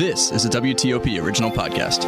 [0.00, 2.06] This is a WTOP original podcast.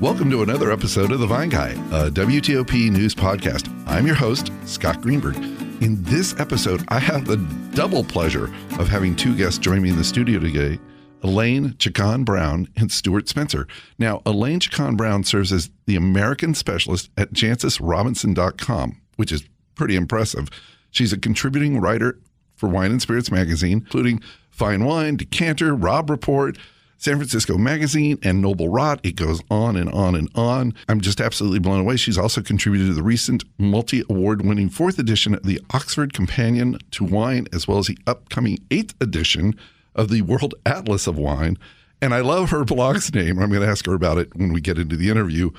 [0.00, 3.70] Welcome to another episode of The Vine Guy, a WTOP news podcast.
[3.86, 5.36] I'm your host, Scott Greenberg.
[5.82, 7.36] In this episode, I have the
[7.74, 8.44] double pleasure
[8.78, 10.80] of having two guests join me in the studio today
[11.22, 13.68] Elaine Chukan Brown and Stuart Spencer.
[13.98, 20.48] Now, Elaine Chukan Brown serves as the American specialist at JancisRobinson.com, which is pretty impressive.
[20.90, 22.18] She's a contributing writer
[22.56, 24.20] for Wine and Spirits magazine, including
[24.50, 26.56] Fine Wine, Decanter, Robb Report,
[26.98, 29.00] San Francisco Magazine, and Noble Rot.
[29.02, 30.72] It goes on and on and on.
[30.88, 31.96] I'm just absolutely blown away.
[31.96, 36.78] She's also contributed to the recent multi award winning fourth edition of the Oxford Companion
[36.92, 39.54] to Wine, as well as the upcoming eighth edition
[39.94, 41.58] of the World Atlas of Wine.
[42.00, 43.38] And I love her blog's name.
[43.38, 45.50] I'm going to ask her about it when we get into the interview.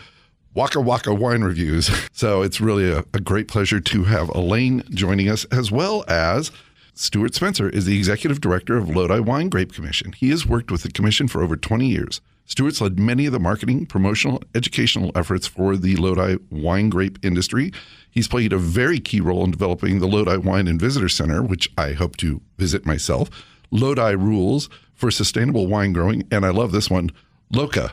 [0.54, 1.90] Waka Waka Wine Reviews.
[2.18, 6.52] So it's really a, a great pleasure to have Elaine joining us, as well as
[7.00, 10.14] Stuart Spencer is the executive director of Lodi Winegrape Commission.
[10.14, 12.22] He has worked with the commission for over 20 years.
[12.46, 17.72] Stuart's led many of the marketing, promotional, educational efforts for the Lodi wine grape industry.
[18.10, 21.70] He's played a very key role in developing the Lodi Wine and Visitor Center, which
[21.78, 23.30] I hope to visit myself,
[23.70, 27.12] Lodi Rules for Sustainable Wine Growing, and I love this one,
[27.54, 27.92] LOCA.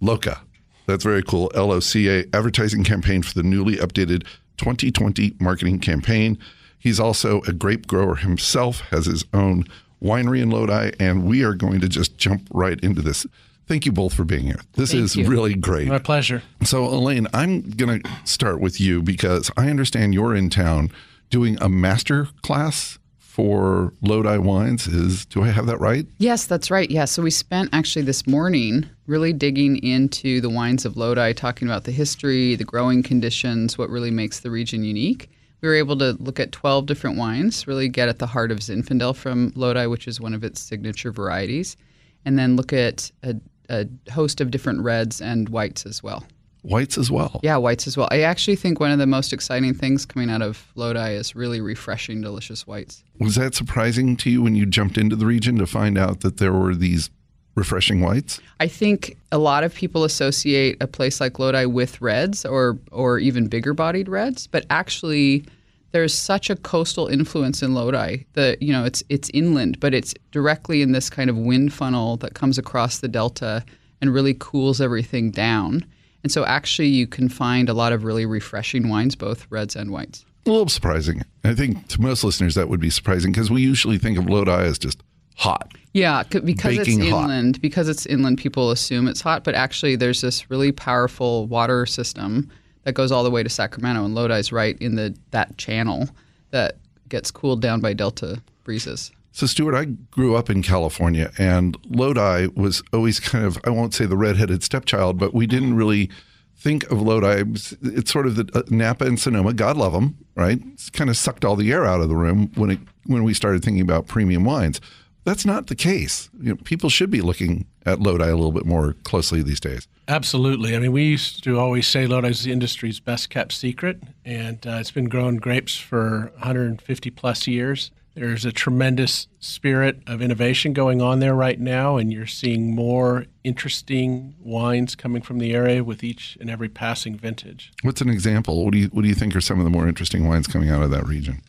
[0.00, 0.42] LOCA.
[0.86, 1.50] That's very cool.
[1.56, 4.24] LOCA advertising campaign for the newly updated
[4.58, 6.38] 2020 marketing campaign.
[6.78, 9.64] He's also a grape grower himself, has his own
[10.02, 13.26] winery in Lodi, and we are going to just jump right into this.
[13.66, 14.60] Thank you both for being here.
[14.74, 15.28] This Thank is you.
[15.28, 15.88] really great.
[15.88, 16.42] My pleasure.
[16.64, 20.90] So, Elaine, I'm going to start with you because I understand you're in town
[21.28, 24.86] doing a master class for Lodi wines.
[24.86, 26.06] Is do I have that right?
[26.18, 26.90] Yes, that's right.
[26.90, 27.04] Yeah.
[27.04, 31.84] So we spent actually this morning really digging into the wines of Lodi, talking about
[31.84, 35.30] the history, the growing conditions, what really makes the region unique.
[35.60, 38.58] We were able to look at 12 different wines, really get at the heart of
[38.58, 41.76] Zinfandel from Lodi, which is one of its signature varieties,
[42.24, 43.36] and then look at a,
[43.68, 46.24] a host of different reds and whites as well.
[46.62, 47.40] Whites as well.
[47.42, 48.08] Yeah, whites as well.
[48.10, 51.60] I actually think one of the most exciting things coming out of Lodi is really
[51.60, 53.04] refreshing, delicious whites.
[53.18, 56.38] Was that surprising to you when you jumped into the region to find out that
[56.38, 57.10] there were these
[57.58, 58.40] refreshing whites?
[58.60, 63.18] I think a lot of people associate a place like Lodi with reds or or
[63.18, 65.44] even bigger bodied reds, but actually
[65.92, 70.14] there's such a coastal influence in Lodi that you know it's it's inland, but it's
[70.32, 73.64] directly in this kind of wind funnel that comes across the delta
[74.00, 75.84] and really cools everything down.
[76.22, 79.90] And so actually you can find a lot of really refreshing wines, both reds and
[79.90, 80.24] whites.
[80.46, 81.22] A little surprising.
[81.44, 84.50] I think to most listeners that would be surprising because we usually think of Lodi
[84.50, 85.02] as just
[85.36, 85.72] hot.
[85.94, 87.22] Yeah, because Baking it's hot.
[87.24, 87.60] inland.
[87.60, 92.50] Because it's inland, people assume it's hot, but actually, there's this really powerful water system
[92.88, 96.08] that goes all the way to Sacramento, and Lodi's right in the that channel
[96.52, 96.76] that
[97.10, 99.12] gets cooled down by delta breezes.
[99.30, 103.92] So, Stuart, I grew up in California, and Lodi was always kind of, I won't
[103.92, 106.08] say the redheaded stepchild, but we didn't really
[106.56, 107.44] think of Lodi.
[107.82, 110.58] It's sort of the uh, Napa and Sonoma, God love them, right?
[110.72, 113.34] It's kind of sucked all the air out of the room when, it, when we
[113.34, 114.80] started thinking about premium wines.
[115.24, 116.30] That's not the case.
[116.40, 119.86] You know, people should be looking at Lodi a little bit more closely these days.
[120.08, 120.74] Absolutely.
[120.74, 124.66] I mean, we used to always say Lodi is the industry's best kept secret, and
[124.66, 127.90] uh, it's been growing grapes for 150 plus years.
[128.14, 133.26] There's a tremendous spirit of innovation going on there right now, and you're seeing more
[133.44, 137.70] interesting wines coming from the area with each and every passing vintage.
[137.82, 138.64] What's an example?
[138.64, 140.70] What do you what do you think are some of the more interesting wines coming
[140.70, 141.42] out of that region?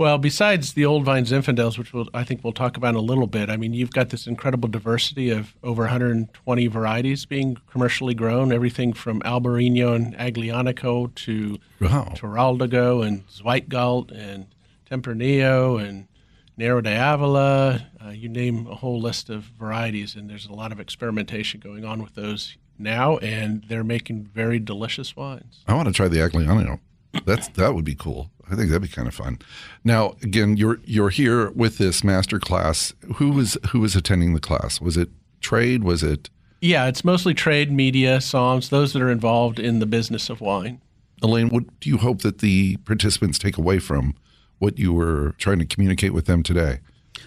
[0.00, 3.00] Well, besides the old Vines Zinfandels, which we'll, I think we'll talk about in a
[3.00, 8.14] little bit, I mean, you've got this incredible diversity of over 120 varieties being commercially
[8.14, 12.14] grown, everything from Albarino and Aglianico to Wow.
[12.16, 14.46] Teroldego and Zweigelt and
[14.90, 16.08] Tempranillo and
[16.56, 17.84] Nero d'Avola.
[18.02, 21.84] Uh, you name a whole list of varieties, and there's a lot of experimentation going
[21.84, 25.62] on with those now, and they're making very delicious wines.
[25.68, 26.80] I want to try the Agliano.
[27.24, 28.30] That's that would be cool.
[28.50, 29.38] I think that'd be kind of fun.
[29.84, 32.92] Now, again, you're you're here with this master class.
[33.16, 34.80] Who was who was attending the class?
[34.80, 35.08] Was it
[35.40, 35.84] trade?
[35.84, 36.30] Was it
[36.60, 40.80] Yeah, it's mostly trade, media, SOMs, those that are involved in the business of wine.
[41.22, 41.48] Elaine?
[41.50, 44.14] What do you hope that the participants take away from
[44.58, 46.80] what you were trying to communicate with them today?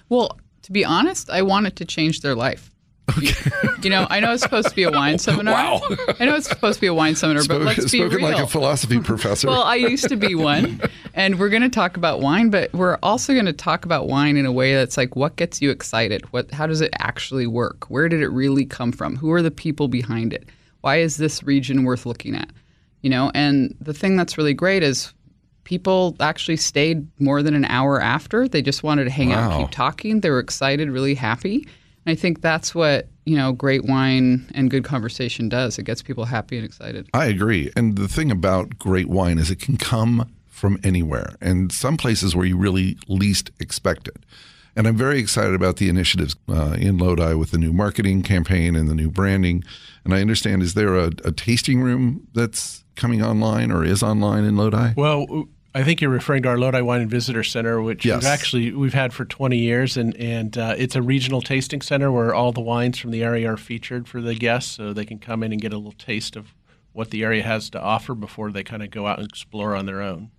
[0.10, 2.72] Well, to be honest, I wanted to change their life.
[3.82, 5.54] You know, I know it's supposed to be a wine seminar.
[5.54, 5.82] Wow.
[6.20, 8.32] I know it's supposed to be a wine seminar, but let's be spoken real.
[8.32, 9.48] like a philosophy professor.
[9.48, 10.82] Well, I used to be one,
[11.14, 14.38] and we're going to talk about wine, but we're also going to talk about wine
[14.38, 16.24] in a way that's like, what gets you excited?
[16.32, 17.90] What, how does it actually work?
[17.90, 19.16] Where did it really come from?
[19.18, 20.48] Who are the people behind it?
[20.82, 22.50] Why is this region worth looking at?
[23.02, 25.14] You know, and the thing that's really great is
[25.66, 28.48] people actually stayed more than an hour after.
[28.48, 29.58] They just wanted to hang out Wow.
[29.60, 30.22] and keep talking.
[30.22, 31.68] They were excited, really happy.
[32.06, 35.80] And I think that's what, you know, great wine and good conversation does.
[35.80, 37.08] It gets people happy and excited.
[37.14, 37.72] I agree.
[37.76, 42.36] And the thing about great wine is it can come from anywhere and some places
[42.36, 44.26] where you really least expect it.
[44.76, 48.76] And I'm very excited about the initiatives uh, in Lodi with the new marketing campaign
[48.76, 49.64] and the new branding.
[50.04, 54.46] And I understand, is there a, a tasting room that's coming online or is online
[54.46, 54.94] in Lodi?
[54.96, 58.22] Well, I think you're referring to our Lodi Wine and Visitor Center, which Yes.
[58.22, 62.12] we've actually we've had for 20 years, and and uh, it's a regional tasting center
[62.12, 65.18] where all the wines from the area are featured for the guests, so they can
[65.20, 66.54] come in and get a little taste of
[66.92, 69.88] what the area has to offer before they kind of go out and explore on
[69.88, 70.30] their own.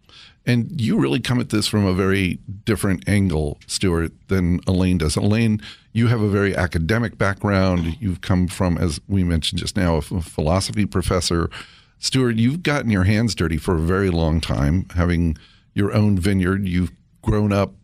[0.47, 5.17] And you really come at this from a very different angle, Stuart, than Elaine does.
[5.17, 5.61] Elaine,
[5.93, 7.97] you have a very academic background.
[8.01, 11.51] You've come from, as we mentioned just now, a philosophy professor.
[11.99, 15.37] Stuart, you've gotten your hands dirty for a very long time, having
[15.75, 16.69] your own vineyard.
[16.69, 16.93] You've
[17.23, 17.75] grown up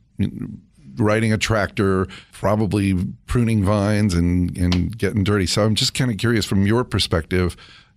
[0.97, 2.95] riding a tractor, probably
[3.27, 5.47] pruning vines and, and getting dirty.
[5.47, 7.57] So I'm just kind of curious from your perspective,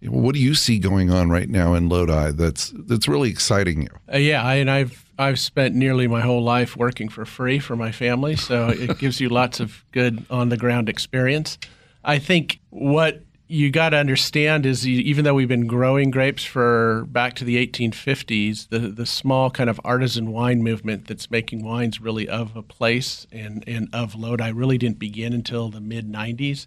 [0.10, 3.89] what do you see going on right now in Lodi that's that's really exciting you?
[4.12, 7.75] Uh, yeah, I, and I've I've spent nearly my whole life working for free for
[7.75, 11.57] my family, so it gives you lots of good on the ground experience.
[12.04, 17.05] I think what you got to understand is even though we've been growing grapes for
[17.09, 22.01] back to the 1850s, the the small kind of artisan wine movement that's making wines
[22.01, 26.65] really of a place and and of Lodi really didn't begin until the mid 90s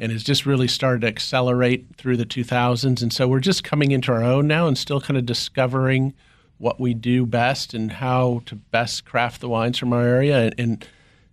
[0.00, 3.00] and has just really started to accelerate through the 2000s.
[3.00, 6.14] And so we're just coming into our own now and still kind of discovering
[6.58, 10.46] what we do best and how to best craft the wines from our area.
[10.46, 10.88] And, and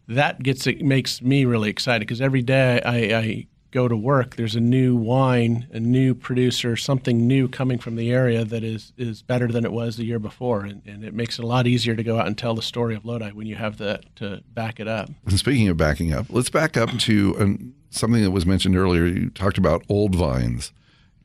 [0.07, 4.35] that gets it makes me really excited because every day I, I go to work,
[4.35, 8.93] there's a new wine, a new producer, something new coming from the area that is
[8.97, 11.65] is better than it was the year before, and, and it makes it a lot
[11.65, 14.43] easier to go out and tell the story of Lodi when you have that to
[14.53, 15.09] back it up.
[15.25, 19.05] And speaking of backing up, let's back up to um, something that was mentioned earlier.
[19.05, 20.71] You talked about old vines,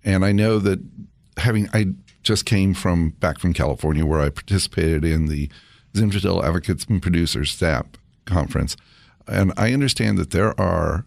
[0.04, 0.78] and I know that
[1.38, 1.86] having I
[2.22, 5.50] just came from back from California where I participated in the
[5.94, 8.76] Zinfandel Advocates and Producers ZAP conference,
[9.26, 11.06] and I understand that there are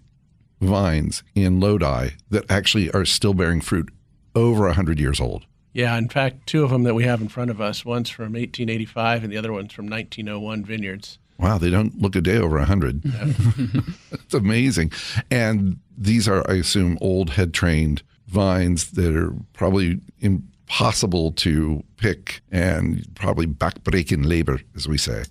[0.59, 3.89] vines in Lodi that actually are still bearing fruit
[4.35, 5.45] over hundred years old.
[5.73, 8.33] Yeah, in fact, two of them that we have in front of us, one's from
[8.33, 11.19] 1885 and the other one's from 1901 vineyards.
[11.37, 13.01] Wow, they don't look a day over 100.
[14.11, 14.91] That's amazing.
[15.31, 22.41] And these are, I assume, old head trained vines that are probably impossible to pick
[22.51, 25.23] and probably backbreaking labor, as we say.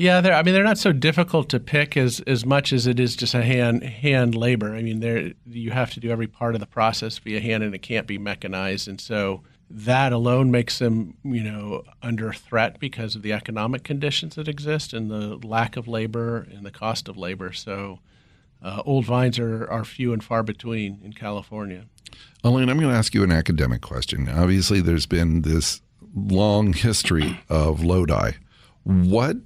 [0.00, 0.32] Yeah, they're.
[0.32, 3.34] I mean, they're not so difficult to pick as as much as it is just
[3.34, 4.74] a hand hand labor.
[4.74, 7.82] I mean, you have to do every part of the process via hand, and it
[7.82, 8.88] can't be mechanized.
[8.88, 14.36] And so that alone makes them, you know, under threat because of the economic conditions
[14.36, 17.52] that exist and the lack of labor and the cost of labor.
[17.52, 18.00] So.
[18.62, 21.86] Uh, old vines are, are few and far between in California.
[22.44, 24.28] Elaine, I'm going to ask you an academic question.
[24.28, 25.80] Obviously, there's been this
[26.14, 28.32] long history of Lodi.
[28.82, 29.38] What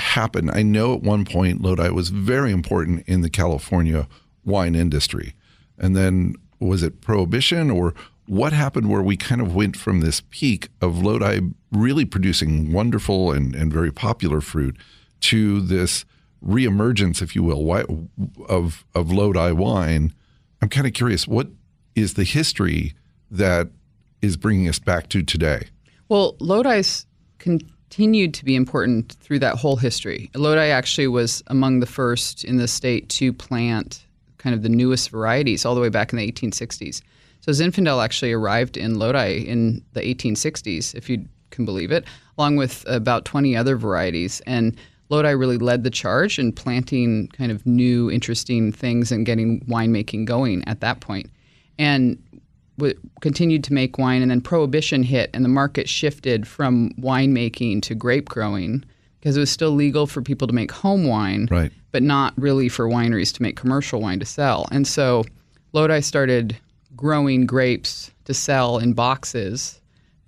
[0.00, 0.50] happened?
[0.52, 4.08] I know at one point Lodi was very important in the California
[4.44, 5.34] wine industry.
[5.78, 7.94] And then was it prohibition or
[8.26, 11.40] what happened where we kind of went from this peak of Lodi
[11.72, 14.76] really producing wonderful and, and very popular fruit
[15.20, 16.04] to this
[16.44, 17.86] reemergence, if you will, wi-
[18.48, 20.12] of, of Lodi wine?
[20.60, 21.48] I'm kind of curious, what
[21.94, 22.94] is the history
[23.30, 23.68] that
[24.20, 25.68] is bringing us back to today?
[26.08, 27.06] Well, Lodi's
[27.90, 30.30] continued to be important through that whole history.
[30.34, 34.04] Lodi actually was among the first in the state to plant
[34.36, 37.00] kind of the newest varieties all the way back in the 1860s.
[37.40, 42.04] So Zinfandel actually arrived in Lodi in the 1860s, if you can believe it,
[42.36, 44.42] along with about 20 other varieties.
[44.46, 44.76] And
[45.08, 50.26] Lodi really led the charge in planting kind of new, interesting things and getting winemaking
[50.26, 51.30] going at that point.
[51.78, 52.22] And
[52.78, 57.82] w- continued to make wine, and then prohibition hit, and the market shifted from winemaking
[57.82, 58.84] to grape growing
[59.20, 61.72] because it was still legal for people to make home wine, Right.
[61.92, 64.68] but not really for wineries to make commercial wine to sell.
[64.70, 65.24] And so
[65.72, 66.56] Lodi started
[66.96, 69.80] growing grapes to sell in boxes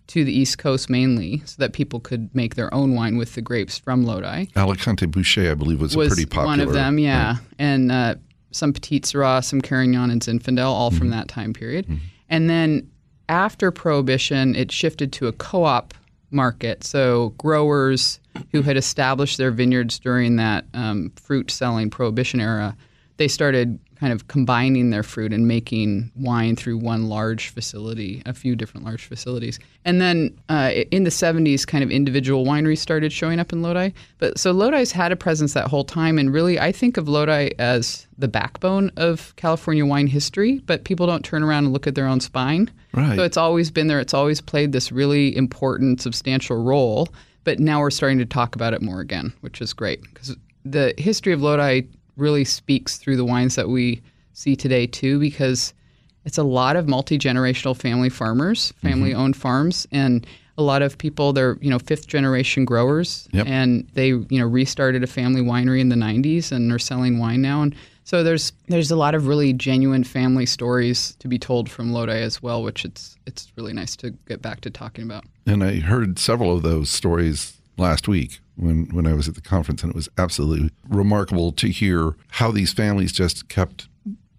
[0.09, 3.40] to the East Coast mainly, so that people could make their own wine with the
[3.40, 6.47] grapes from Lodi Alicante Bouschet, I believe, was, was a pretty popular.
[6.47, 7.37] one of them, yeah.
[7.61, 8.16] And uh,
[8.50, 11.87] some Petite Sirah, some Carignan, and Zinfandel, all from that time period.
[12.31, 12.91] And then
[13.29, 15.93] after Prohibition, it shifted to a co-op
[16.31, 16.85] market.
[16.85, 18.21] So growers
[18.53, 22.77] who had established their vineyards during that um, fruit selling Prohibition era,
[23.21, 28.33] they started kind of combining their fruit and making wine through one large facility, a
[28.33, 29.59] few different large facilities.
[29.85, 33.91] And then uh, in the 70s, kind of individual wineries started showing up in Lodi.
[34.17, 36.19] But so Lodi's had a presence that whole time.
[36.19, 41.07] And really, I think of Lodi as the backbone of California wine history, but people
[41.07, 42.71] don't turn around and look at their own spine.
[42.95, 43.17] Right.
[43.17, 44.00] So it's always been there.
[44.00, 47.11] It's always played this really important, substantial role.
[47.45, 50.35] But now we're starting to talk about it more again, which is great because
[50.65, 51.83] the history of Lodi
[52.21, 55.75] really speaks through the wines that we see today too because
[56.25, 58.89] it's a lot of multi-generational family farmers mm-hmm.
[58.89, 60.27] family owned farms and
[60.61, 63.29] a lot of people they're you know fifth generation growers.
[63.33, 63.47] Yep.
[63.47, 67.43] and they you know restarted a family winery in the 90s and are selling wine
[67.43, 67.62] now.
[67.62, 67.75] And
[68.05, 72.21] so there's there's a lot of really genuine family stories to be told from Lodi
[72.21, 75.25] as well which it's it's really nice to get back to talking about.
[75.47, 79.40] And I heard several of those stories last week when, when I was at the
[79.40, 83.88] conference, and it was absolutely remarkable to hear how these families just kept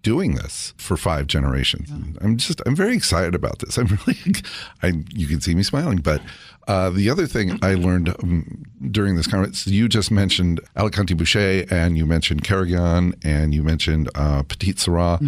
[0.02, 1.90] doing this for five generations.
[1.90, 3.78] And I'm just I'm very excited about this.
[3.78, 4.34] I'm really
[4.82, 6.20] I you can see me smiling, but
[6.68, 11.70] uh, the other thing I learned um, during this conference, you just mentioned Alicante Bouschet
[11.72, 15.20] and you mentioned Carignan and you mentioned uh, Petite Sirah.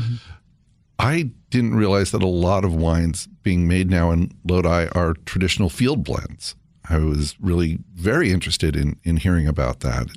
[0.98, 5.68] I didn't realize that a lot of wines being made now in Lodi are traditional
[5.68, 6.54] field blends.
[6.88, 10.08] I was really very interested in, in hearing about that.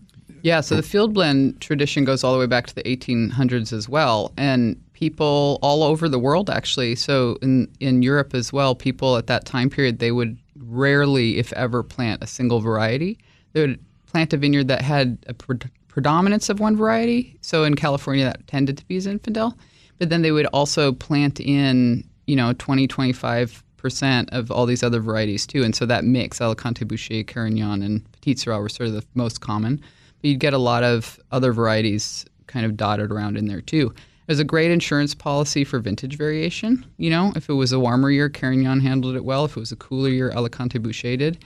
[0.41, 3.89] Yeah, so the field blend tradition goes all the way back to the 1800s as
[3.89, 6.95] well, and people all over the world actually.
[6.95, 11.51] So in in Europe as well, people at that time period they would rarely, if
[11.53, 13.17] ever, plant a single variety.
[13.53, 17.37] They would plant a vineyard that had a pre- predominance of one variety.
[17.41, 19.53] So in California, that tended to be Zinfandel,
[19.97, 24.83] but then they would also plant in you know 20, 25 percent of all these
[24.83, 25.63] other varieties too.
[25.63, 29.41] And so that mix, Alicante Bouschet, Carignan, and Petite Sirah were sort of the most
[29.41, 29.77] common.
[29.77, 33.93] But you'd get a lot of other varieties kind of dotted around in there too.
[34.25, 36.85] There's a great insurance policy for vintage variation.
[36.97, 39.45] You know, if it was a warmer year, Carignan handled it well.
[39.45, 41.45] If it was a cooler year, Alicante Bouschet did.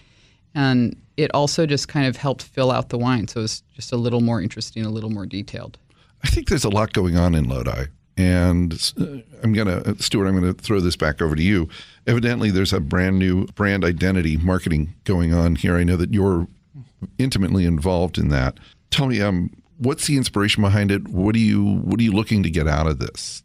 [0.55, 3.27] And it also just kind of helped fill out the wine.
[3.27, 5.77] So it's just a little more interesting, a little more detailed.
[6.23, 7.85] I think there's a lot going on in Lodi.
[8.17, 11.69] And uh, I'm going to, Stuart, I'm going to throw this back over to you.
[12.05, 15.77] Evidently, there's a brand new brand identity marketing going on here.
[15.77, 16.47] I know that you're
[17.17, 18.59] intimately involved in that.
[18.89, 21.07] Tell me, um, what's the inspiration behind it?
[21.07, 23.41] What are you What are you looking to get out of this?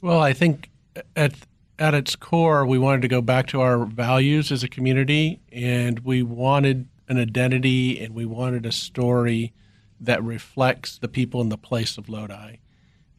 [0.00, 0.70] Well, I think
[1.16, 1.34] at
[1.78, 6.00] at its core, we wanted to go back to our values as a community, and
[6.00, 9.52] we wanted an identity, and we wanted a story
[10.00, 12.56] that reflects the people in the place of Lodi.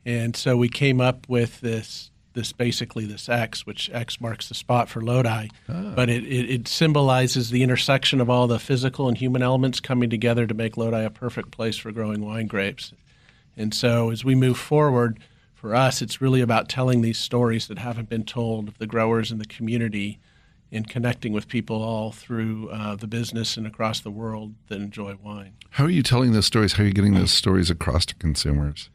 [0.05, 4.55] And so we came up with this this basically this X, which X marks the
[4.55, 9.17] spot for Lodi, but it, it, it symbolizes the intersection of all the physical and
[9.17, 12.91] human elements coming together to make Lodi a perfect place for growing wine grapes.
[13.55, 15.17] And so as we move forward,
[15.65, 19.31] for us, it's really about telling these stories that haven't been told of the growers
[19.31, 20.19] and the community
[20.71, 25.15] and connecting with people all through uh, the business and across the world that enjoy
[25.23, 25.53] wine.
[25.71, 26.73] How are you telling those stories?
[26.73, 28.91] How are you getting those stories across to consumers?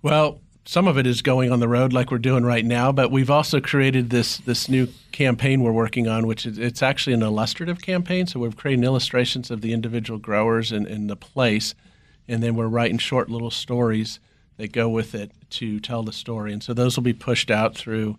[0.00, 3.10] Well, some of it is going on the road like we're doing right now, but
[3.10, 7.22] we've also created this this new campaign we're working on, which is it's actually an
[7.22, 8.26] illustrative campaign.
[8.26, 11.74] So we're creating illustrations of the individual growers and, the place,
[12.26, 14.20] and then we're writing short little stories
[14.56, 16.52] that go with it to tell the story.
[16.52, 18.18] And so those will be pushed out through,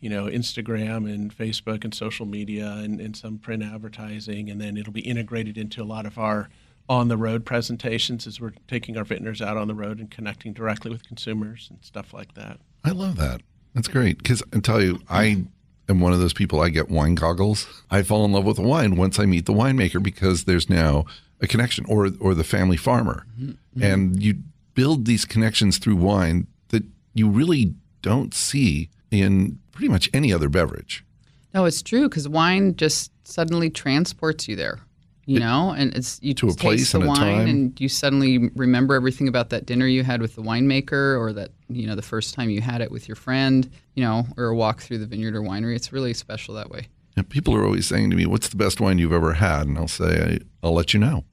[0.00, 4.76] you know, Instagram and Facebook and social media and, and some print advertising, and then
[4.76, 6.50] it'll be integrated into a lot of our
[6.88, 10.52] on the road presentations as we're taking our vintners out on the road and connecting
[10.52, 12.60] directly with consumers and stuff like that.
[12.84, 13.42] I love that.
[13.74, 14.18] That's great.
[14.18, 15.44] Because I tell you, I
[15.88, 16.60] am one of those people.
[16.60, 17.66] I get wine goggles.
[17.90, 21.04] I fall in love with wine once I meet the winemaker because there's now
[21.40, 23.82] a connection, or or the family farmer, mm-hmm.
[23.82, 24.38] and you
[24.72, 30.48] build these connections through wine that you really don't see in pretty much any other
[30.48, 31.04] beverage.
[31.52, 34.80] No, it's true because wine just suddenly transports you there.
[35.28, 37.48] You know, and it's you To a taste place the and a wine, time.
[37.48, 41.50] and you suddenly remember everything about that dinner you had with the winemaker, or that
[41.68, 44.54] you know the first time you had it with your friend, you know, or a
[44.56, 45.74] walk through the vineyard or winery.
[45.74, 46.86] It's really special that way.
[47.28, 49.88] People are always saying to me, "What's the best wine you've ever had?" And I'll
[49.88, 51.24] say, "I'll let you know,"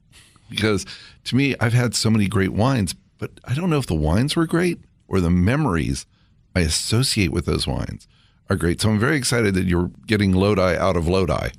[0.50, 0.84] because
[1.24, 4.34] to me, I've had so many great wines, but I don't know if the wines
[4.34, 6.04] were great or the memories
[6.56, 8.08] I associate with those wines
[8.50, 8.80] are great.
[8.80, 11.50] So I'm very excited that you're getting Lodi out of Lodi,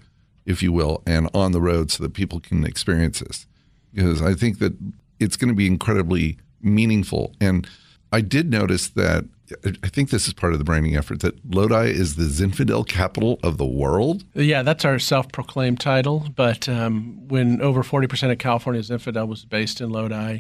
[0.45, 3.47] if you will, and on the road so that people can experience this,
[3.93, 4.73] because I think that
[5.19, 7.33] it's going to be incredibly meaningful.
[7.39, 7.67] And
[8.11, 9.25] I did notice that.
[9.63, 13.39] I think this is part of the branding effort that Lodi is the Zinfandel capital
[13.43, 14.23] of the world.
[14.33, 16.29] Yeah, that's our self-proclaimed title.
[16.35, 20.39] But um, when over 40% of California's Zinfandel was based in Lodi,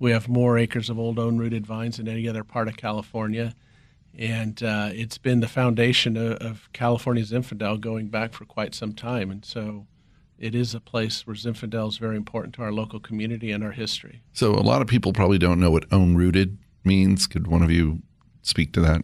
[0.00, 3.54] We have more acres of old own rooted vines than any other part of California.
[4.20, 8.92] And uh, it's been the foundation of, of California's Zinfandel going back for quite some
[8.92, 9.30] time.
[9.30, 9.86] And so
[10.38, 13.72] it is a place where Zinfandel is very important to our local community and our
[13.72, 14.22] history.
[14.34, 17.26] So a lot of people probably don't know what own rooted means.
[17.26, 18.02] Could one of you
[18.42, 19.02] speak to that?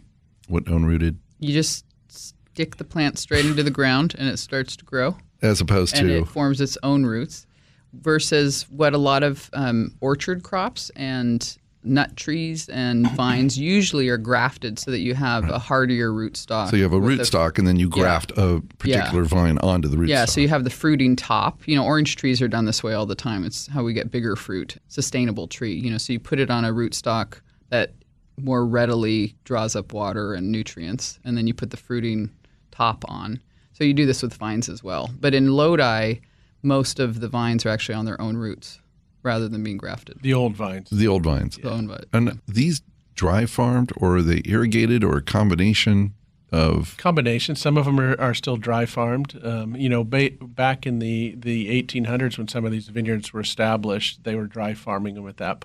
[0.48, 1.18] What own rooted?
[1.38, 5.62] You just stick the plant straight into the ground and it starts to grow As
[5.62, 6.00] opposed to.
[6.00, 7.46] and to it forms its own roots
[7.94, 11.56] versus what a lot of um, orchard crops and
[11.86, 16.70] nut trees and vines usually are grafted so that you have a hardier root stock.
[16.70, 19.88] so you have a with root stock and then you graft a particular vine onto
[19.88, 20.34] the root Yeah, stock.
[20.34, 21.60] so you have the fruiting top.
[21.66, 23.44] You know, orange trees are done this way all the time.
[23.44, 25.74] It's how we get bigger fruit, sustainable tree.
[25.74, 27.40] You know, so you put it on a rootstock
[27.70, 27.92] that
[28.38, 32.30] more readily draws up water and nutrients, and then you put the fruiting
[32.70, 33.40] top on.
[33.72, 35.10] So you do this with vines as well.
[35.20, 36.16] But in Lodi,
[36.62, 38.78] most of the vines are actually on their own roots
[39.26, 40.18] rather than being grafted.
[40.22, 40.88] The old vines.
[40.88, 41.56] the old vines.
[41.56, 42.80] The own vi- And these
[43.14, 46.14] dry farmed or are they irrigated or a combination
[46.52, 47.56] of combination.
[47.56, 49.38] Some of them are, are still dry farmed.
[49.42, 53.40] Um, you know, ba- back in the, the 1800s when some of these vineyards were
[53.40, 55.64] established, they were dry farming them at that.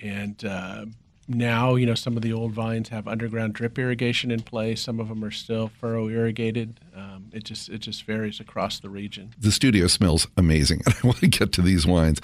[0.00, 0.86] And uh,
[1.28, 4.80] now, you know, some of the old vines have underground drip irrigation in place.
[4.80, 6.80] Some of them are still furrow irrigated.
[6.94, 9.34] Um, it just it just varies across the region.
[9.38, 12.20] the studio smells amazing and I want to get to these wines.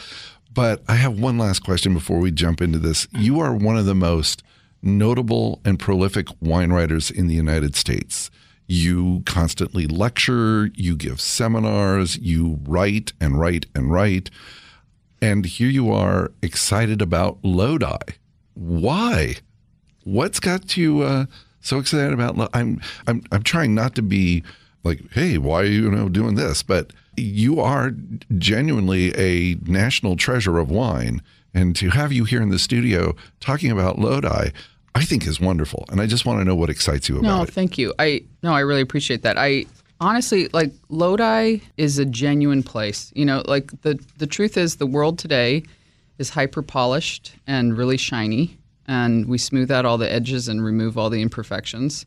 [0.52, 3.08] But I have one last question before we jump into this.
[3.12, 4.42] You are one of the most
[4.82, 8.30] notable and prolific wine writers in the United States.
[8.66, 14.30] You constantly lecture, you give seminars, you write and write and write.
[15.22, 17.96] And here you are excited about Lodi.
[18.54, 19.36] Why?
[20.04, 21.26] What's got you uh,
[21.60, 22.36] so excited about?
[22.36, 24.42] Lo- I'm I'm I'm trying not to be
[24.84, 26.62] like, hey, why are you, you know doing this?
[26.62, 27.92] But you are
[28.38, 31.22] genuinely a national treasure of wine,
[31.54, 34.50] and to have you here in the studio talking about Lodi,
[34.94, 35.84] I think is wonderful.
[35.90, 37.50] And I just want to know what excites you about No, it.
[37.50, 37.94] thank you.
[37.98, 39.38] I no, I really appreciate that.
[39.38, 39.66] I
[40.00, 43.12] honestly like Lodi is a genuine place.
[43.14, 45.62] You know, like the the truth is the world today
[46.22, 50.96] is hyper polished and really shiny and we smooth out all the edges and remove
[50.96, 52.06] all the imperfections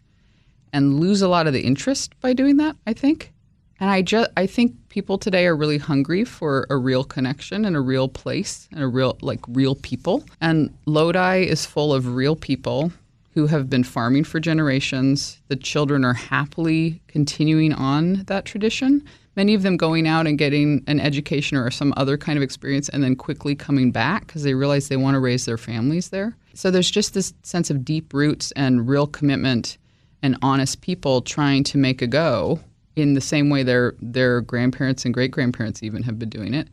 [0.72, 3.34] and lose a lot of the interest by doing that, I think.
[3.80, 7.76] And I just I think people today are really hungry for a real connection and
[7.76, 10.24] a real place and a real like real people.
[10.40, 12.94] And Lodi is full of real people
[13.34, 15.42] who have been farming for generations.
[15.50, 19.04] The children are happily continuing on that tradition.
[19.36, 22.88] Many of them going out and getting an education or some other kind of experience
[22.90, 26.38] and then quickly coming back because they realize they want to raise their families there.
[26.54, 29.78] So there's just this sense of deep roots and real commitment
[30.22, 32.60] and honest people trying to make a go
[32.96, 36.70] in the same way their their grandparents and great grandparents even have been doing it.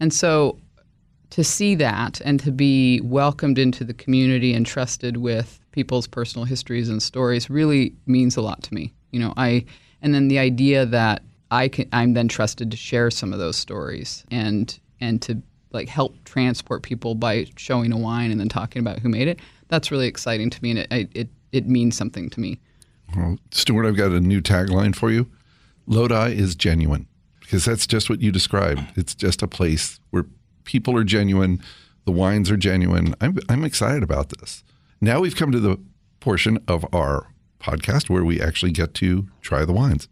[0.00, 0.58] And so
[1.30, 6.44] to see that and to be welcomed into the community and trusted with people's personal
[6.46, 8.92] histories and stories really means a lot to me.
[9.10, 9.66] You know, I
[10.00, 13.56] and then the idea that I can I'm then trusted to share some of those
[13.56, 18.80] stories and and to like help transport people by showing a wine and then talking
[18.80, 19.40] about who made it.
[19.68, 22.58] That's really exciting to me and it it, it means something to me.
[23.14, 25.30] Well, Stuart, I've got a new tagline for you.
[25.86, 27.06] Lodi is genuine
[27.40, 28.82] because that's just what you described.
[28.96, 30.26] It's just a place where
[30.64, 31.62] people are genuine,
[32.04, 33.14] the wines are genuine.
[33.20, 34.64] I'm, I'm excited about this.
[35.00, 35.78] Now we've come to the
[36.18, 37.28] portion of our
[37.60, 40.08] podcast where we actually get to try the wines.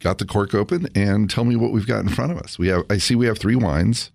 [0.00, 2.58] Got the cork open and tell me what we've got in front of us.
[2.58, 4.10] We have I see we have three wines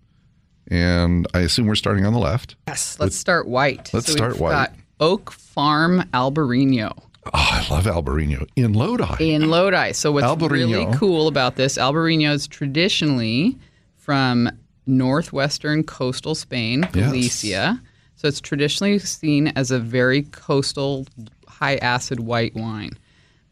[0.68, 2.56] and I assume we're starting on the left.
[2.68, 3.92] Yes, let's start white.
[3.92, 4.52] let's so start we've white.
[4.52, 6.92] Got Oak Farm Albarino.
[7.26, 9.16] Oh, I love Albarino in Lodi.
[9.34, 9.92] in Lodi.
[9.92, 10.50] So what's Albarino.
[10.50, 13.58] really cool about this, Albarino is traditionally
[13.96, 14.50] from
[14.86, 16.92] northwestern coastal Spain, Yes.
[16.92, 17.80] Galicia.
[18.16, 21.06] So it's traditionally seen as a very coastal,
[21.48, 22.92] high acid white wine.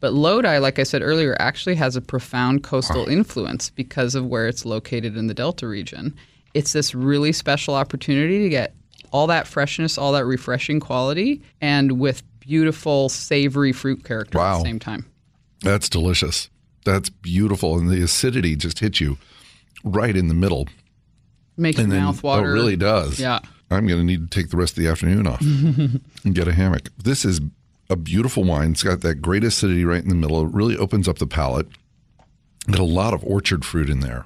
[0.03, 4.49] But Lodi, like I said earlier, actually has a profound coastal influence because of where
[4.49, 6.13] it's located in the Delta region.
[6.53, 8.75] It's this really special opportunity to get
[9.13, 14.63] all that freshness, all that refreshing quality, and with beautiful, savory fruit character at the
[14.65, 15.05] same time.
[15.61, 16.49] That's delicious.
[16.83, 17.77] That's beautiful.
[17.77, 19.17] And the acidity just hits you
[19.85, 20.67] right in the middle.
[21.55, 22.49] Make your And then, mouth oh, water.
[22.49, 23.21] it really does.
[23.21, 23.39] Yeah.
[23.71, 26.53] I'm going to need to take the rest of the afternoon off and get a
[26.53, 26.89] hammock.
[27.01, 27.39] This is
[27.93, 28.71] a beautiful wine.
[28.71, 30.45] It's got that great acidity right in the middle.
[30.45, 31.67] It really opens up the palate.
[32.67, 34.25] Got a lot of orchard fruit in there,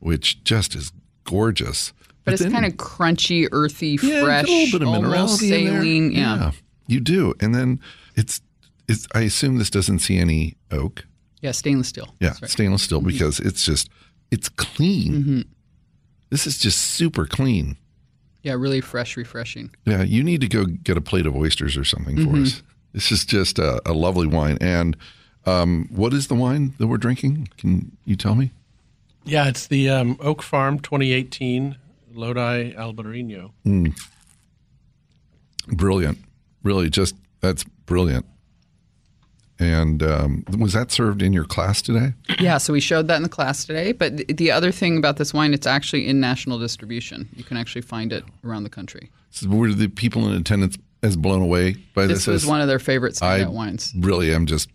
[0.00, 0.92] which just is
[1.24, 1.90] gorgeous.
[1.90, 2.14] Mm-hmm.
[2.24, 6.12] But, it's then- kind of crunchy, earthy, yeah, fresh, a little bit of minerality saline.
[6.12, 6.52] Yeah.
[6.86, 7.34] you do.
[7.40, 7.80] And then
[8.16, 8.40] it's,
[8.88, 9.06] it's.
[9.14, 11.04] I assume this doesn't see any oak.
[11.40, 12.14] yeah, stainless steel.
[12.20, 12.36] Yeah, right.
[12.36, 12.46] Mm-hmm.
[12.46, 13.88] stainless steel because it's just
[14.30, 15.44] it's clean.
[16.30, 17.76] This is just super clean.
[18.42, 19.70] Yeah, really fresh, refreshing.
[19.84, 22.42] Yeah, you need to go get a plate of oysters or something for Mm-hmm.
[22.44, 22.62] us.
[22.92, 24.58] This is just a, a lovely wine.
[24.60, 24.96] And
[25.46, 27.48] um, what is the wine that we're drinking?
[27.56, 28.52] Can you tell me?
[29.24, 31.76] Yeah, it's the um, Oak Farm 2018
[32.12, 33.52] Lodi Albarino.
[35.68, 36.18] Brilliant.
[36.62, 38.26] Really, just that's brilliant.
[39.58, 42.14] And um, was that served in your class today?
[42.38, 43.92] Yeah, so we showed that in the class today.
[43.92, 47.28] But th- the other thing about this wine, it's actually in national distribution.
[47.36, 49.10] You can actually find it around the country.
[49.28, 52.18] So were the people in attendance as blown away by this?
[52.20, 53.92] This was as- one of their favorite I standout wines.
[53.98, 54.68] really am just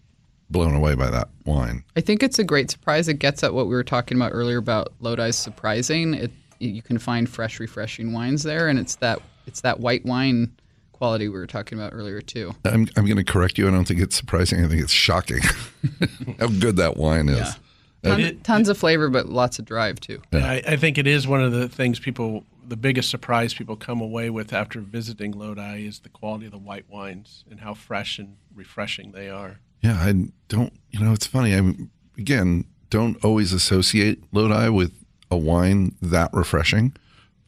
[0.50, 1.84] blown away by that wine.
[1.96, 3.08] I think it's a great surprise.
[3.08, 6.14] It gets at what we were talking about earlier about Lodi's surprising.
[6.14, 10.52] It you can find fresh, refreshing wines there, and it's that it's that white wine
[10.94, 12.54] quality we were talking about earlier too.
[12.64, 13.68] I'm, I'm going to correct you.
[13.68, 14.64] I don't think it's surprising.
[14.64, 15.42] I think it's shocking
[16.40, 17.56] how good that wine is.
[18.04, 20.22] Ton, It- tons of flavor, but lots of drive too.
[20.32, 24.02] I, I think it is one of the things people, the biggest surprise people come
[24.02, 28.20] away with after visiting Lodi is the quality of the white wines and how fresh
[28.20, 29.60] and refreshing they are.
[29.82, 30.74] Yeah, I don't.
[30.92, 31.54] You know, it's funny.
[31.56, 31.74] I
[32.18, 34.94] again don't always associate Lodi with
[35.30, 36.96] a wine that refreshing,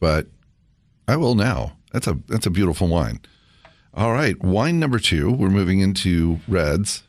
[0.00, 0.26] but
[1.06, 1.76] I will now.
[1.92, 3.20] That's a that's a beautiful wine.
[3.94, 5.32] All right, wine number two.
[5.32, 7.02] We're moving into reds.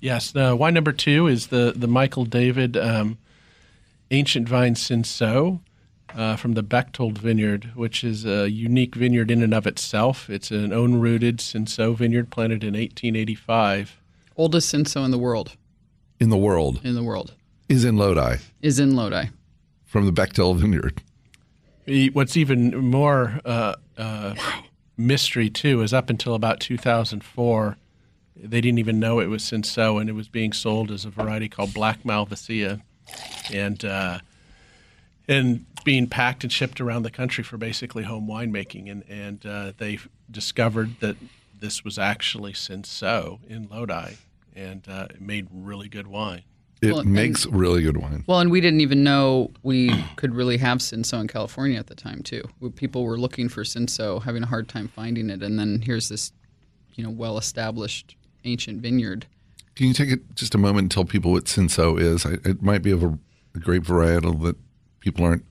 [0.00, 3.18] Yes, the wine number two is the the Michael David um,
[4.10, 5.60] Ancient Vine Cinsault
[6.14, 10.28] uh, from the Bechthold Vineyard, which is a unique vineyard in and of itself.
[10.30, 14.00] It's an own rooted Cinsault vineyard planted in 1885.
[14.36, 15.56] Oldest cinsault in the world.
[16.20, 17.34] in the world In the world
[17.68, 19.26] is in Lodi is in Lodi.
[19.84, 21.02] from the Bechthold Vineyard.
[22.12, 24.34] What's even more uh, uh,
[24.96, 27.76] mystery too is up until about 2004,
[28.36, 31.48] they didn't even know it was Cinsault, and it was being sold as a variety
[31.48, 32.80] called Black Malvasia,
[33.52, 34.18] and uh,
[35.28, 38.90] and being packed and shipped around the country for basically home winemaking.
[38.90, 39.98] And and uh, they
[40.30, 41.16] discovered that
[41.60, 44.14] this was actually Cinsault in Lodi,
[44.56, 46.42] and uh, it made really good wine.
[46.80, 48.22] It Well, and- makes really good wine.
[48.28, 51.96] Well, and we didn't even know we could really have Cinsault in California at the
[51.96, 52.42] time too.
[52.76, 56.32] People were looking for Cinsault, having a hard time finding it, and then here's this,
[56.94, 58.14] you know, well-established
[58.44, 59.26] ancient vineyard.
[59.74, 62.24] Can you take it just a moment and tell people what Cinsault is?
[62.24, 63.18] I, it might be of a,
[63.56, 64.56] a grape varietal that
[65.00, 65.44] people aren't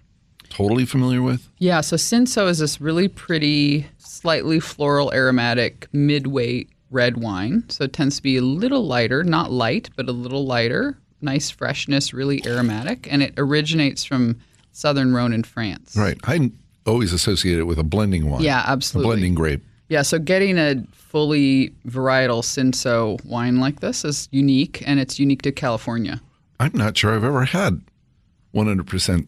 [0.50, 1.48] totally familiar with.
[1.58, 7.64] Yeah, so Cinsault is this really pretty, slightly floral aromatic mid-weight red wine.
[7.70, 10.98] So it tends to be a little lighter, not light, but a little lighter.
[11.22, 14.40] Nice freshness, really aromatic, and it originates from
[14.72, 15.96] southern Rhone in France.
[15.98, 16.18] Right.
[16.24, 16.52] I
[16.86, 18.42] always associate it with a blending wine.
[18.42, 19.10] Yeah, absolutely.
[19.10, 19.64] A blending grape.
[19.90, 25.42] Yeah, so getting a fully varietal Cinsault wine like this is unique, and it's unique
[25.42, 26.22] to California.
[26.60, 27.82] I'm not sure I've ever had
[28.54, 29.28] 100%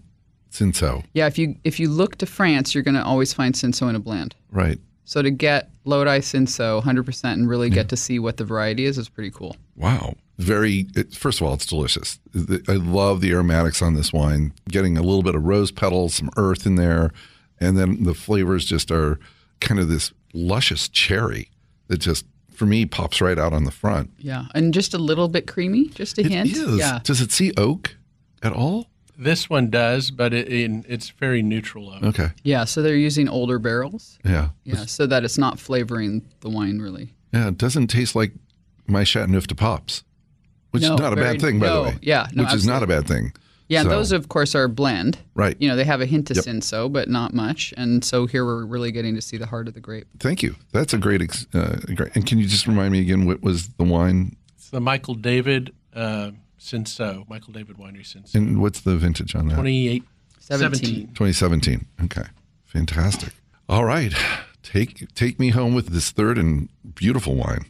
[0.52, 1.04] Cinsault.
[1.14, 3.96] Yeah, if you if you look to France, you're going to always find Cinsault in
[3.96, 4.36] a blend.
[4.52, 4.80] Right.
[5.06, 9.00] So to get Lodi Cinsault 100% and really get to see what the variety is
[9.00, 9.56] is pretty cool.
[9.76, 10.14] Wow.
[10.38, 12.20] Very, it, first of all, it's delicious.
[12.68, 14.54] I love the aromatics on this wine.
[14.70, 17.12] Getting a little bit of rose petals, some earth in there.
[17.60, 19.20] And then the flavors just are
[19.60, 21.50] kind of this luscious cherry
[21.88, 24.12] that just, for me, pops right out on the front.
[24.20, 26.52] Yeah, and just a little bit creamy, just a It hint.
[26.52, 26.78] is.
[26.78, 27.00] Yeah.
[27.04, 27.96] Does it see oak
[28.44, 28.86] at all?
[29.20, 31.92] This one does, but it, in, it's very neutral.
[31.92, 32.30] Of Okay.
[32.44, 34.18] Yeah, so they're using older barrels.
[34.24, 34.50] Yeah.
[34.64, 37.14] Yeah, so that it's not flavoring the wine really.
[37.34, 37.50] Yeah.
[37.50, 38.32] It doesn't taste like
[38.88, 39.92] my Chateauneuf du Pape,
[40.72, 41.98] which No, is not a very- bad thing, by no, the way.
[42.02, 43.34] yeah, no, which is not a bad thing.
[43.68, 45.20] Yeah, and So- those of course are blend.
[45.36, 45.56] Right.
[45.60, 46.46] You know, they have a hint of Yep.
[46.46, 47.72] Cinsault, but not much.
[47.78, 50.08] And so here we're really getting to see the heart of the grape.
[50.20, 50.56] Thank you.
[50.72, 52.16] That's a great, ex- uh, great.
[52.16, 55.72] And can you just remind me again what was the wine It's the Michael David
[55.94, 58.36] uh, Cinsault, uh, Michael David Winery Cinsault.
[58.36, 59.56] and what's the vintage on that?
[59.56, 60.04] 28,
[60.40, 60.76] 17.
[60.80, 61.08] 17.
[61.08, 61.86] 2017.
[62.06, 62.24] Okay,
[62.66, 63.34] fantastic.
[63.68, 64.14] All right,
[64.64, 67.66] take take me home with this third and beautiful wine.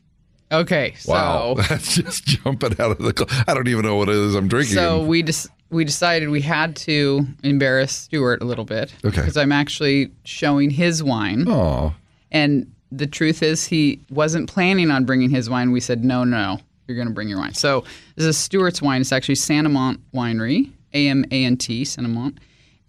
[0.52, 3.14] Okay, so Wow, that's just jumping out of the.
[3.16, 4.76] cl- I don't even know what it is I'm drinking.
[4.76, 8.92] so we just we decided we had to embarrass Stuart a little bit.
[9.06, 9.18] Okay.
[9.22, 11.94] Because I'm actually showing his wine, oh,
[12.32, 15.72] and the truth is he wasn't planning on bringing his wine.
[15.72, 17.54] We said no, no, you're going to bring your wine.
[17.54, 19.02] So this is Stuart's wine.
[19.02, 22.40] It's actually Saint Amant Winery, A M A N T, Saint Amant,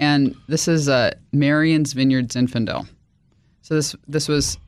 [0.01, 2.89] and this is uh, Marian's Vineyard Zinfandel.
[3.63, 4.59] So this this was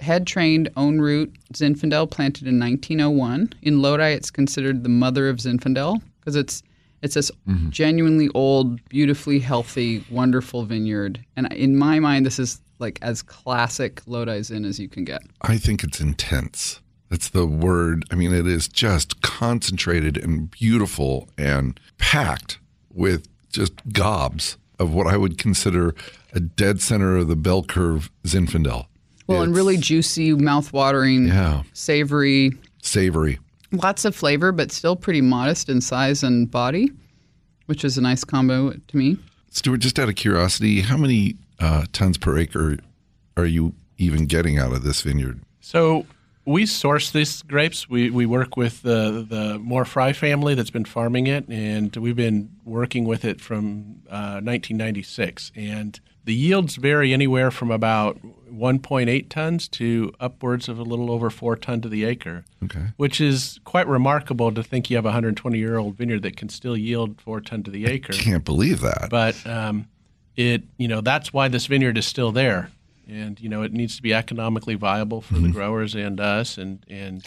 [0.00, 4.10] head trained own root Zinfandel planted in 1901 in Lodi.
[4.10, 6.62] It's considered the mother of Zinfandel because it's
[7.02, 7.30] it's this
[7.70, 11.24] genuinely old, beautifully healthy, wonderful vineyard.
[11.34, 15.22] And in my mind, this is like as classic Lodi Zin as you can get.
[15.40, 16.80] I think it's intense.
[17.10, 18.04] That's the word.
[18.10, 22.58] I mean, it is just concentrated and beautiful and packed
[22.94, 25.94] with just gobs of what I would consider
[26.32, 28.86] a dead center of the bell curve Zinfandel.
[29.26, 31.62] Well, and really juicy, mouth-watering, Yeah.
[31.72, 33.38] savory, savory.
[33.72, 36.90] lots of flavor, but still pretty modest in size and body,
[37.66, 39.16] which is a nice combo to me.
[39.50, 42.78] Stuart, just out of curiosity, how many uh, tons per acre
[43.36, 45.40] are you even getting out of this vineyard?
[45.60, 46.06] So
[46.46, 47.88] we source these grapes.
[47.88, 52.50] We, we work with the the Mohr-Fry family that's been farming it, and we've been
[52.64, 55.52] working with it from uh, 1996.
[55.54, 58.18] And the yields vary anywhere from about
[58.52, 62.88] 1.8 tons to upwards of a little over four ton to the acre, Okay.
[62.96, 66.48] which is quite remarkable to think you have a 120 year old vineyard that can
[66.48, 69.08] still yield four ton to the acre I Can't believe that.
[69.10, 69.88] but um,
[70.36, 72.70] it you know that's why this vineyard is still there
[73.10, 76.84] and you know it needs to be economically viable for the growers and us and
[76.88, 77.24] and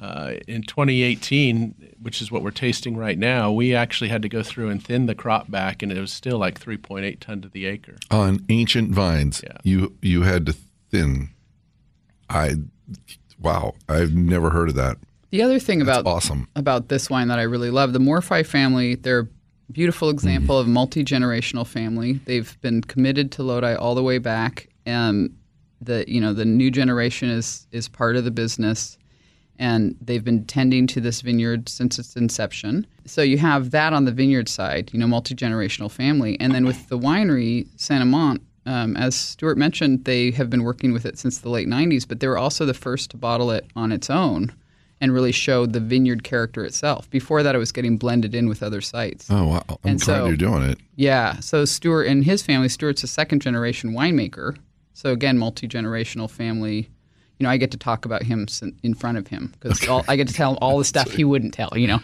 [0.00, 4.42] uh, in 2018 which is what we're tasting right now we actually had to go
[4.42, 7.66] through and thin the crop back and it was still like 3.8 ton to the
[7.66, 9.58] acre On ancient vines, Yeah.
[9.62, 10.54] you you had to
[10.90, 11.30] thin.
[12.28, 12.54] I
[13.38, 14.96] wow, I've never heard of that.
[15.30, 16.48] The other thing about Awesome.
[16.56, 17.92] about this wine that I really love.
[17.92, 22.14] The Mohr-Fry family, they're a beautiful example of a multi generational family.
[22.24, 24.68] They've been committed to Lodi all the way back.
[24.90, 25.36] And
[25.80, 28.98] the you know the new generation is is part of the business,
[29.58, 32.86] and they've been tending to this vineyard since its inception.
[33.06, 36.66] So you have that on the vineyard side, you know, multi generational family, and then
[36.66, 38.42] with the winery Saint Amant.
[38.66, 42.20] Um, as Stuart mentioned, they have been working with it since the late 90s, but
[42.20, 44.52] they were also the first to bottle it on its own
[45.00, 47.08] and really showed the vineyard character itself.
[47.08, 49.26] Before that, it was getting blended in with other sites.
[49.30, 50.78] Oh wow, I'm And glad so- you're doing it.
[50.94, 51.40] Yeah.
[51.40, 54.58] So Stuart and his family, Stuart's a second generation winemaker.
[55.00, 56.90] So again, multi generational family.
[57.38, 58.46] You know, I get to talk about him
[58.82, 61.54] in front of him because I get to tell him all the stuff he wouldn't
[61.54, 61.70] tell.
[61.74, 62.00] You know,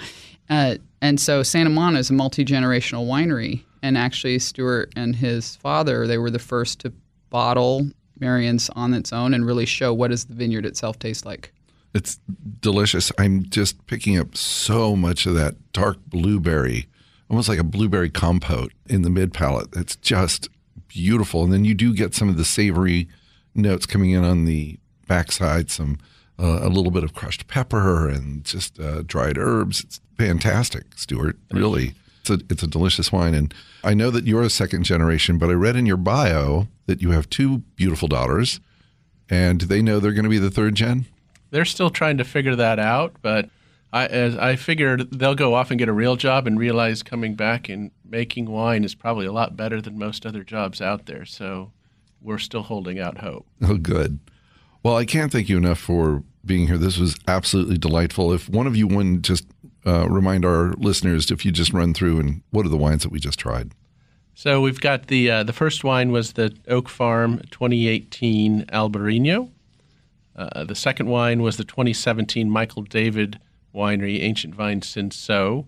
[0.49, 5.57] uh, and so Santa Monica is a multi generational winery, and actually Stuart and his
[5.57, 6.93] father they were the first to
[7.29, 7.87] bottle
[8.19, 11.53] Marian's on its own and really show what does the vineyard itself taste like.
[11.95, 12.19] It's
[12.61, 13.13] delicious.
[13.19, 16.87] I'm just picking up so much of that dark blueberry,
[17.29, 19.69] almost like a blueberry compote in the mid palate.
[19.77, 20.49] It's just
[20.97, 21.45] beautiful.
[21.45, 23.09] And then you do get some of the savory
[23.55, 25.99] notes coming in on the backside, some
[26.39, 29.85] uh, a little bit of crushed pepper and just uh, dried herbs.
[29.85, 31.37] It's fantastic, Stuart.
[31.53, 31.95] Really.
[32.21, 33.35] It's a, it's a delicious wine.
[33.35, 33.55] And
[33.85, 37.13] I know that you're a second generation, but I read in your bio that you
[37.13, 38.59] have two beautiful daughters
[39.29, 41.07] and they know they're going to be the third gen.
[41.51, 43.49] they're still trying to figure that out but
[43.93, 47.35] I, as I figured they'll go off and get a real job and realize coming
[47.35, 51.25] back and making wine is probably a lot better than most other jobs out there.
[51.25, 51.73] So
[52.21, 53.47] we're still holding out hope.
[53.63, 54.19] Oh, good.
[54.83, 56.79] Well, I can't thank you enough for being here.
[56.79, 58.33] This was absolutely delightful.
[58.33, 59.47] If one of you wouldn't just
[59.87, 63.11] uh, remind our listeners, if you just run through and what are the wines that
[63.11, 63.73] we just tried?
[64.35, 69.51] So we've got the uh, the first wine was the Oak Farm 2018 Albarino.
[70.37, 73.41] Uh, the second wine was the 2017 Michael David
[73.77, 75.67] Winery Ancient Vine Cinsault.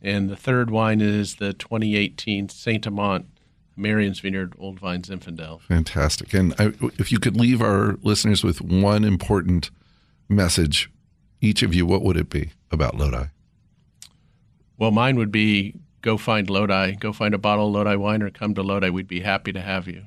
[0.00, 3.26] And the third wine is the 2018 Saint Amant
[3.76, 5.60] Marian's Vineyard Old Vine Zinfandel.
[5.62, 6.34] Fantastic.
[6.34, 9.70] And I, if you could leave our listeners with one important
[10.28, 10.90] message,
[11.40, 13.26] each of you, what would it be about Lodi?
[14.78, 18.30] Well, mine would be go find Lodi, go find a bottle of Lodi wine, or
[18.30, 18.90] come to Lodi.
[18.90, 20.04] We'd be happy to have you.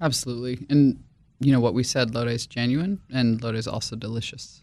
[0.00, 0.66] Absolutely.
[0.68, 1.02] And
[1.40, 4.62] you know what we said, Lodi is genuine and Lodi is also delicious.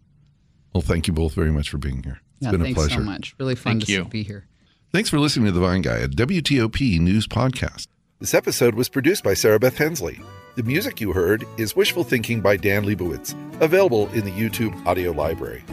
[0.77, 2.19] Well, thank you both very much for being here.
[2.35, 2.75] It's yeah, been a pleasure.
[2.75, 3.01] thanks pleasure.
[3.01, 3.35] so much.
[3.39, 4.05] Really fun Thank to you.
[4.05, 4.45] be here.
[4.93, 7.87] Thanks for listening to The Vine Guy, a WTOP news podcast.
[8.19, 10.19] This episode was produced by Sarah Beth Hensley.
[10.55, 15.09] The music you heard is Wishful Thinking by Dan Lebowitz, available in the YouTube audio
[15.09, 15.63] library.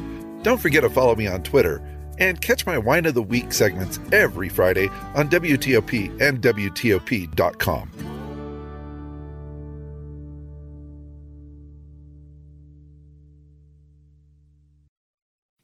[0.40, 1.82] Don't forget to follow me on Twitter
[2.18, 8.13] and catch my Wine of the Week segments every Friday on WTOP and WTOP.com.